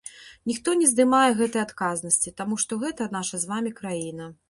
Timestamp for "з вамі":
3.45-3.79